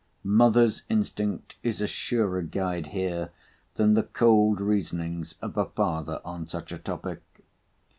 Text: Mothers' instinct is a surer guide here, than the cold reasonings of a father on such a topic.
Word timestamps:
Mothers' 0.23 0.81
instinct 0.89 1.53
is 1.61 1.79
a 1.79 1.85
surer 1.85 2.41
guide 2.41 2.87
here, 2.87 3.29
than 3.75 3.93
the 3.93 4.01
cold 4.01 4.59
reasonings 4.59 5.35
of 5.43 5.55
a 5.57 5.65
father 5.65 6.21
on 6.25 6.47
such 6.47 6.71
a 6.71 6.79
topic. 6.79 7.21